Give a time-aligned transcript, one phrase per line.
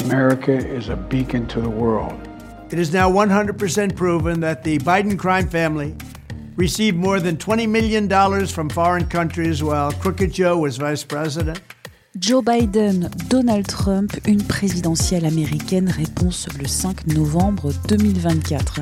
[0.00, 2.18] America is a beacon to the world.
[2.70, 5.94] It is now 100% proven that the Biden crime family
[6.56, 11.60] received more than $20 million from foreign countries while Crooked Joe was vice president.
[12.18, 18.80] Joe Biden, Donald Trump, une présidentielle américaine réponse le 5 novembre 2024.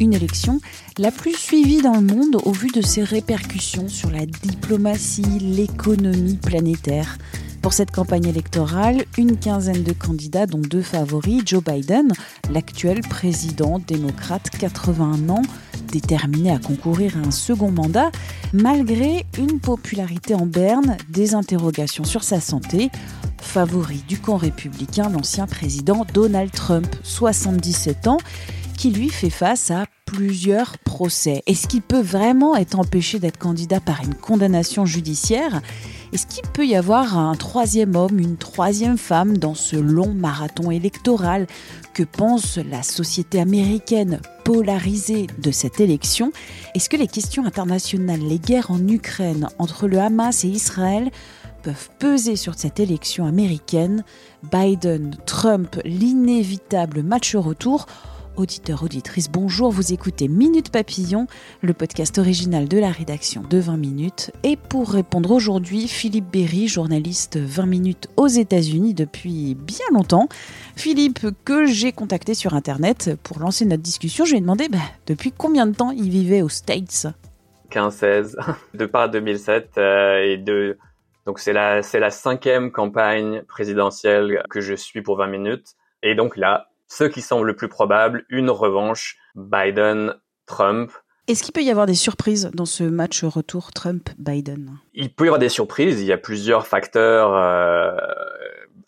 [0.00, 0.60] Une élection
[0.96, 6.36] la plus suivie dans le monde au vu de ses répercussions sur la diplomatie, l'économie
[6.36, 7.18] planétaire.
[7.62, 12.12] Pour cette campagne électorale, une quinzaine de candidats, dont deux favoris, Joe Biden,
[12.50, 15.42] l'actuel président démocrate 81 ans,
[15.90, 18.10] déterminé à concourir à un second mandat,
[18.52, 22.90] malgré une popularité en berne, des interrogations sur sa santé,
[23.38, 28.18] favori du camp républicain, l'ancien président Donald Trump, 77 ans,
[28.76, 31.42] qui lui fait face à plusieurs procès.
[31.46, 35.60] Est-ce qu'il peut vraiment être empêché d'être candidat par une condamnation judiciaire?
[36.12, 40.70] Est-ce qu'il peut y avoir un troisième homme, une troisième femme dans ce long marathon
[40.70, 41.46] électoral?
[41.92, 46.32] Que pense la société américaine polarisée de cette élection?
[46.74, 51.10] Est-ce que les questions internationales, les guerres en Ukraine entre le Hamas et Israël
[51.62, 54.04] peuvent peser sur cette élection américaine?
[54.52, 57.86] Biden, Trump, l'inévitable match retour
[58.36, 61.26] Auditeurs, auditrices, bonjour, vous écoutez Minute Papillon,
[61.62, 64.30] le podcast original de la rédaction de 20 minutes.
[64.42, 70.28] Et pour répondre aujourd'hui, Philippe Berry, journaliste 20 minutes aux États-Unis depuis bien longtemps.
[70.76, 74.78] Philippe, que j'ai contacté sur Internet pour lancer notre discussion, je lui ai demandé bah,
[75.06, 77.06] depuis combien de temps il vivait aux States?
[77.70, 78.36] 15-16,
[78.74, 80.76] de par 2007 euh, et de...
[81.24, 85.68] Donc c'est la, c'est la cinquième campagne présidentielle que je suis pour 20 minutes.
[86.02, 90.92] Et donc là, ce qui semble le plus probable, une revanche Biden-Trump.
[91.28, 94.78] Est-ce qu'il peut y avoir des surprises dans ce match retour Trump-Biden?
[94.94, 96.00] Il peut y avoir des surprises.
[96.00, 97.96] Il y a plusieurs facteurs euh,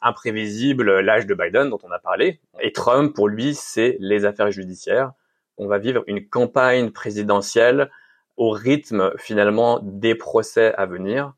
[0.00, 1.00] imprévisibles.
[1.00, 5.12] L'âge de Biden, dont on a parlé, et Trump, pour lui, c'est les affaires judiciaires.
[5.56, 7.90] On va vivre une campagne présidentielle
[8.36, 11.32] au rythme finalement des procès à venir.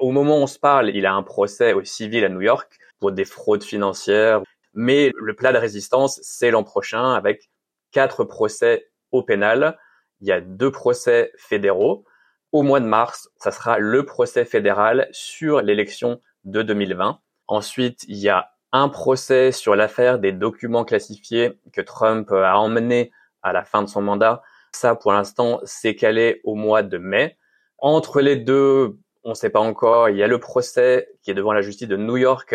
[0.00, 2.78] Au moment où on se parle, il a un procès au civil à New York
[3.00, 4.40] pour des fraudes financières.
[4.80, 7.50] Mais le plat de résistance, c'est l'an prochain avec
[7.90, 9.76] quatre procès au pénal.
[10.20, 12.04] Il y a deux procès fédéraux.
[12.52, 17.18] Au mois de mars, ça sera le procès fédéral sur l'élection de 2020.
[17.48, 23.10] Ensuite, il y a un procès sur l'affaire des documents classifiés que Trump a emmené
[23.42, 24.42] à la fin de son mandat.
[24.70, 27.36] Ça, pour l'instant, c'est calé au mois de mai.
[27.78, 30.08] Entre les deux, on ne sait pas encore.
[30.08, 32.54] Il y a le procès qui est devant la justice de New York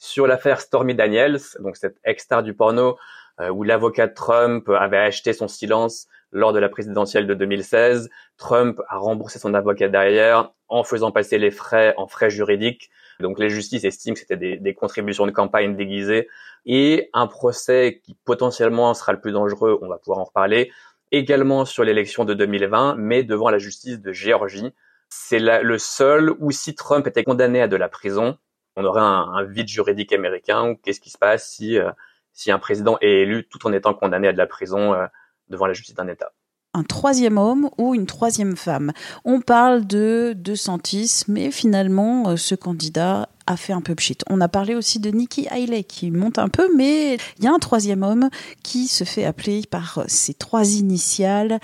[0.00, 2.96] sur l'affaire Stormy Daniels, donc cette ex-star du porno,
[3.38, 8.08] euh, où l'avocat Trump avait acheté son silence lors de la présidentielle de 2016.
[8.38, 12.90] Trump a remboursé son avocat derrière en faisant passer les frais en frais juridiques.
[13.20, 16.28] Donc les justices estiment que c'était des, des, contributions de campagne déguisées.
[16.64, 20.72] Et un procès qui potentiellement sera le plus dangereux, on va pouvoir en reparler,
[21.12, 24.72] également sur l'élection de 2020, mais devant la justice de Géorgie.
[25.10, 28.38] C'est le seul où si Trump était condamné à de la prison,
[28.76, 30.74] on aurait un, vide juridique américain.
[30.82, 31.90] Qu'est-ce qui se passe si, euh,
[32.32, 35.06] si un président est élu tout en étant condamné à de la prison euh,
[35.48, 36.32] devant la justice d'un État?
[36.72, 38.92] Un troisième homme ou une troisième femme?
[39.24, 44.18] On parle de De Santis, mais finalement, euh, ce candidat a fait un peu pchit.
[44.28, 47.52] On a parlé aussi de Nikki Haley qui monte un peu, mais il y a
[47.52, 48.30] un troisième homme
[48.62, 51.58] qui se fait appeler par ses trois initiales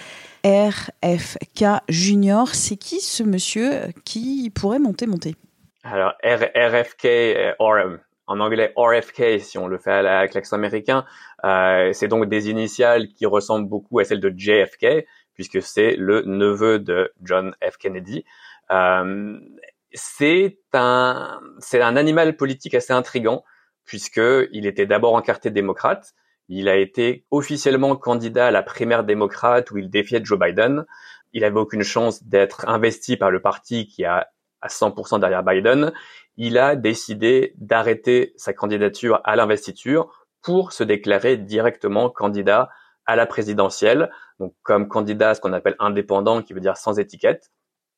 [0.45, 2.53] RFK Junior.
[2.57, 5.37] C'est qui ce monsieur qui pourrait monter, monter?
[5.93, 7.53] Alors RFK, euh,
[8.27, 11.05] en anglais RFK si on le fait avec l'accent américain,
[11.45, 16.23] euh, c'est donc des initiales qui ressemblent beaucoup à celles de JFK puisque c'est le
[16.23, 17.77] neveu de John F.
[17.77, 18.25] Kennedy.
[18.71, 19.39] Euh,
[19.93, 23.45] c'est un c'est un animal politique assez intrigant
[23.85, 26.15] puisque il était d'abord encarté démocrate.
[26.49, 30.85] Il a été officiellement candidat à la primaire démocrate où il défiait Joe Biden.
[31.33, 34.29] Il avait aucune chance d'être investi par le parti qui a
[34.61, 35.93] à 100% derrière Biden,
[36.37, 42.69] il a décidé d'arrêter sa candidature à l'investiture pour se déclarer directement candidat
[43.07, 47.51] à la présidentielle, donc comme candidat ce qu'on appelle indépendant, qui veut dire sans étiquette.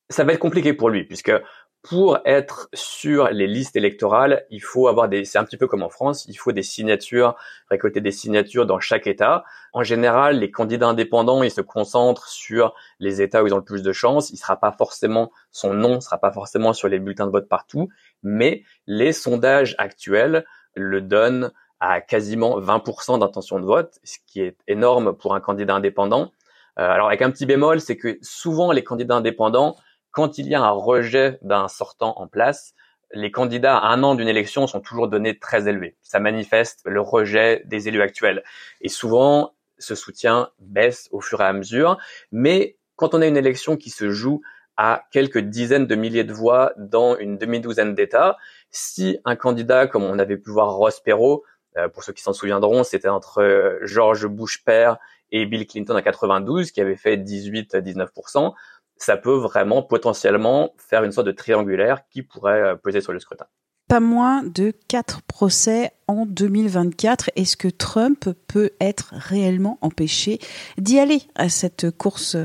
[0.09, 1.31] Ça va être compliqué pour lui, puisque
[1.81, 5.81] pour être sur les listes électorales, il faut avoir des, c'est un petit peu comme
[5.81, 7.35] en France, il faut des signatures,
[7.69, 9.45] récolter des signatures dans chaque État.
[9.71, 13.63] En général, les candidats indépendants, ils se concentrent sur les États où ils ont le
[13.63, 14.29] plus de chances.
[14.31, 17.87] Il sera pas forcément, son nom sera pas forcément sur les bulletins de vote partout,
[18.23, 20.45] mais les sondages actuels
[20.75, 25.75] le donnent à quasiment 20% d'intention de vote, ce qui est énorme pour un candidat
[25.75, 26.31] indépendant.
[26.77, 29.77] Euh, alors avec un petit bémol, c'est que souvent les candidats indépendants
[30.11, 32.73] quand il y a un rejet d'un sortant en place,
[33.11, 35.97] les candidats à un an d'une élection sont toujours donnés très élevés.
[36.01, 38.43] Ça manifeste le rejet des élus actuels.
[38.81, 41.97] Et souvent, ce soutien baisse au fur et à mesure.
[42.31, 44.41] Mais quand on a une élection qui se joue
[44.77, 48.37] à quelques dizaines de milliers de voix dans une demi-douzaine d'États,
[48.69, 51.43] si un candidat, comme on avait pu voir Ross Perot,
[51.77, 54.97] euh, pour ceux qui s'en souviendront, c'était entre euh, George Bush père
[55.31, 58.53] et Bill Clinton en 92, qui avait fait 18-19%
[58.99, 63.19] ça peut vraiment potentiellement faire une sorte de triangulaire qui pourrait euh, peser sur le
[63.19, 63.45] scrutin.
[63.87, 67.31] Pas moins de quatre procès en 2024.
[67.35, 70.37] Est-ce que Trump peut être réellement empêché
[70.77, 72.35] d'y aller à cette course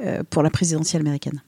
[0.00, 1.42] euh, pour la présidentielle américaine?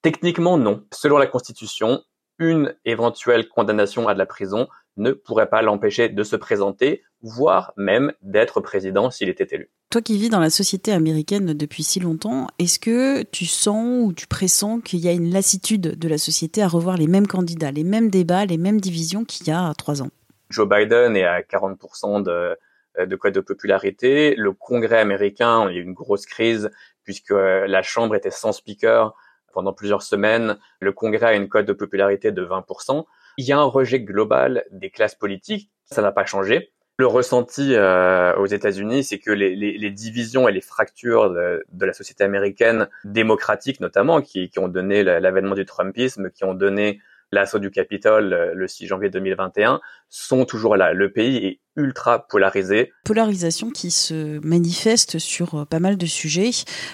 [0.00, 0.84] Techniquement, non.
[0.92, 2.00] Selon la Constitution,
[2.38, 7.72] une éventuelle condamnation à de la prison ne pourrait pas l'empêcher de se présenter, voire
[7.76, 9.70] même d'être président s'il était élu.
[9.90, 14.12] Toi qui vis dans la société américaine depuis si longtemps, est-ce que tu sens ou
[14.12, 17.70] tu pressens qu'il y a une lassitude de la société à revoir les mêmes candidats,
[17.70, 20.10] les mêmes débats, les mêmes divisions qu'il y a trois ans?
[20.50, 22.56] Joe Biden est à 40% de,
[23.04, 24.34] de code de popularité.
[24.36, 26.70] Le Congrès américain, il y a eu une grosse crise
[27.04, 29.14] puisque la Chambre était sans speaker
[29.56, 30.56] pendant plusieurs semaines.
[30.80, 33.06] Le Congrès a une cote de popularité de 20%
[33.36, 35.70] il y a un rejet global des classes politiques.
[35.84, 36.72] Ça n'a pas changé.
[36.98, 42.24] Le ressenti euh, aux États-Unis, c'est que les, divisions et les fractures de, la société
[42.24, 47.00] américaine démocratique notamment, qui ont donné l'avènement du Trumpisme, qui ont donné
[47.32, 50.92] l'assaut du Capitole euh, le 6 janvier 2021 sont toujours là.
[50.92, 52.92] Le pays est ultra polarisé.
[53.04, 56.50] Polarisation qui se manifeste sur euh, pas mal de sujets,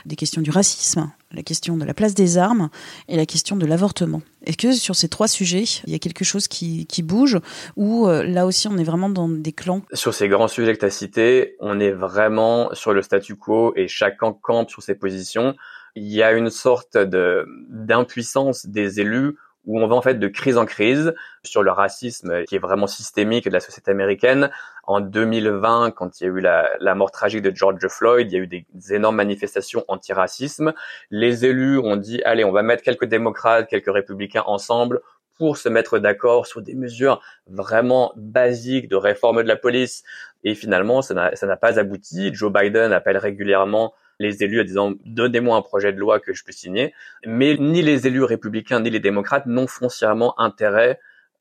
[0.06, 2.68] des questions du racisme, la question de la place des armes
[3.08, 4.22] et la question de l'avortement.
[4.44, 7.38] Est-ce que sur ces trois sujets, il y a quelque chose qui, qui bouge
[7.76, 9.82] ou euh, là aussi on est vraiment dans des clans?
[9.92, 13.72] Sur ces grands sujets que tu as cités, on est vraiment sur le statu quo
[13.76, 15.54] et chacun campe sur ses positions.
[15.94, 19.36] Il y a une sorte de d'impuissance des élus
[19.66, 21.14] où on va en fait de crise en crise
[21.44, 24.50] sur le racisme qui est vraiment systémique de la société américaine.
[24.84, 28.38] En 2020, quand il y a eu la, mort tragique de George Floyd, il y
[28.38, 30.72] a eu des, énormes manifestations anti-racisme.
[31.10, 35.00] Les élus ont dit, allez, on va mettre quelques démocrates, quelques républicains ensemble
[35.38, 40.02] pour se mettre d'accord sur des mesures vraiment basiques de réforme de la police.
[40.44, 42.34] Et finalement, ça n'a pas abouti.
[42.34, 46.44] Joe Biden appelle régulièrement les élus en disant donnez-moi un projet de loi que je
[46.44, 46.94] peux signer.
[47.26, 50.98] Mais ni les élus républicains ni les démocrates n'ont foncièrement intérêt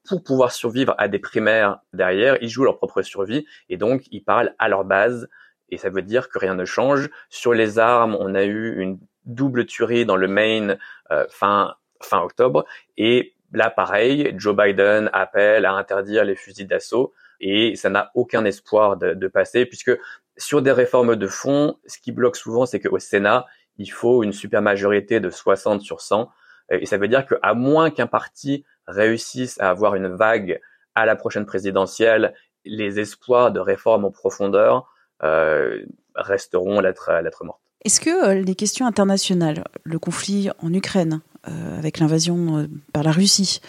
[0.08, 2.38] pour pouvoir survivre à des primaires derrière.
[2.42, 5.30] Ils jouent leur propre survie et donc ils parlent à leur base.
[5.70, 7.10] Et ça veut dire que rien ne change.
[7.30, 10.78] Sur les armes, on a eu une double tuerie dans le Maine
[11.12, 12.66] euh, fin fin octobre
[12.98, 18.46] et là pareil, Joe Biden appelle à interdire les fusils d'assaut et ça n'a aucun
[18.46, 19.92] espoir de, de, passer puisque
[20.38, 23.46] sur des réformes de fond, ce qui bloque souvent, c'est qu'au Sénat,
[23.78, 26.30] il faut une super majorité de 60 sur 100.
[26.72, 30.60] Et ça veut dire qu'à moins qu'un parti réussisse à avoir une vague
[30.96, 32.34] à la prochaine présidentielle,
[32.66, 35.84] les espoirs de réforme en profondeur euh,
[36.16, 37.62] resteront lettre, lettre morte.
[37.84, 43.12] Est-ce que euh, les questions internationales, le conflit en Ukraine, euh, avec l'invasion par la
[43.12, 43.62] Russie,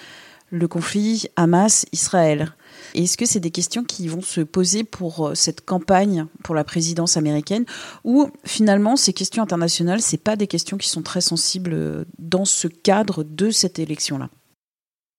[0.53, 2.53] le conflit Hamas-Israël,
[2.95, 6.63] est-ce que c'est des questions qui vont se poser pour euh, cette campagne pour la
[6.63, 7.65] présidence américaine
[8.05, 12.45] ou finalement ces questions internationales, c'est pas des questions qui sont très sensibles euh, dans
[12.45, 14.29] ce cadre de cette élection-là?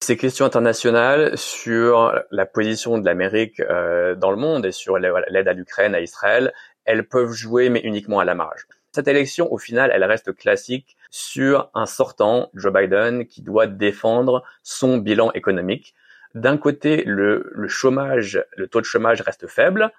[0.03, 5.47] Ces questions internationales sur la position de l'Amérique euh, dans le monde et sur l'aide
[5.47, 6.53] à l'Ukraine, à Israël,
[6.85, 8.67] elles peuvent jouer, mais uniquement à la marge.
[8.93, 14.43] Cette élection, au final, elle reste classique sur un sortant, Joe Biden, qui doit défendre
[14.61, 15.95] son bilan économique.
[16.35, 19.91] D'un côté, le, chômage, le taux de chômage reste faible.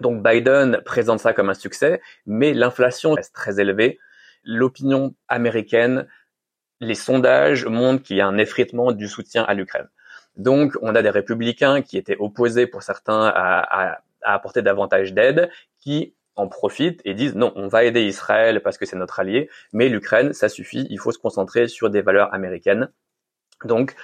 [0.00, 3.98] Donc Biden présente ça comme un succès, mais l'inflation reste très élevée.
[4.42, 6.08] L'opinion américaine,
[6.80, 9.88] les sondages montrent qu'il y a un effritement du soutien à l'Ukraine.
[10.36, 15.12] Donc on a des républicains qui étaient opposés pour certains à, à, à apporter davantage
[15.12, 19.20] d'aide, qui en profitent et disent non, on va aider Israël parce que c'est notre
[19.20, 22.90] allié, mais l'Ukraine, ça suffit, il faut se concentrer sur des valeurs américaines.
[23.64, 23.94] Donc,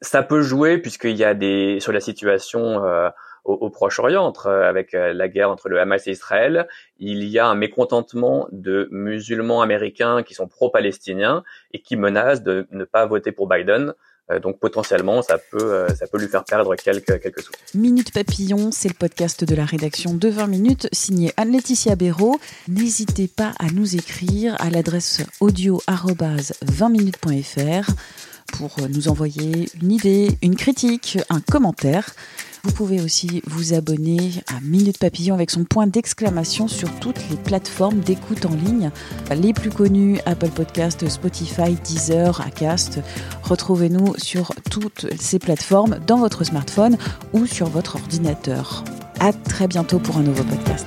[0.00, 3.10] ça peut jouer puisqu'il y a des sur la situation euh,
[3.44, 7.46] au, Proche-Orient euh, avec euh, la guerre entre le Hamas et Israël, il y a
[7.46, 11.42] un mécontentement de musulmans américains qui sont pro-palestiniens
[11.72, 15.94] et qui menacent de ne pas voter pour Biden Euh, donc potentiellement, ça peut, euh,
[15.94, 17.52] ça peut lui faire perdre quelques, quelques sous.
[17.74, 22.38] Minute Papillon, c'est le podcast de la rédaction de 20 minutes, signé Anne-Laetitia Béraud.
[22.68, 27.90] N'hésitez pas à nous écrire à l'adresse audio-20minutes.fr
[28.52, 32.14] pour nous envoyer une idée, une critique, un commentaire.
[32.64, 37.36] Vous pouvez aussi vous abonner à Minute Papillon avec son point d'exclamation sur toutes les
[37.36, 38.90] plateformes d'écoute en ligne,
[39.34, 43.00] les plus connues Apple Podcast, Spotify, Deezer, Acast.
[43.42, 46.96] Retrouvez-nous sur toutes ces plateformes dans votre smartphone
[47.32, 48.84] ou sur votre ordinateur.
[49.18, 50.86] À très bientôt pour un nouveau podcast.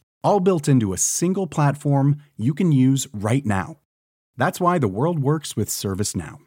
[0.23, 3.77] All built into a single platform you can use right now.
[4.37, 6.37] That's why the world works with ServiceNow.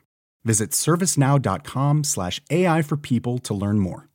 [0.45, 4.09] Visit servicenow.com/ai for people to learn more.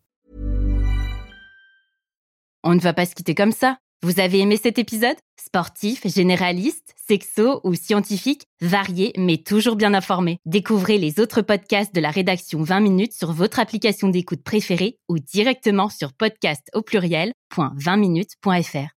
[2.63, 3.77] On ne va pas se quitter comme ça.
[4.01, 5.17] Vous avez aimé cet épisode?
[5.37, 10.37] Sportif, généraliste, sexo ou scientifique, varié mais toujours bien informé.
[10.45, 15.19] Découvrez les autres podcasts de la rédaction 20 minutes sur votre application d'écoute préférée ou
[15.19, 18.98] directement sur podcast au pluriel.20minutes.fr.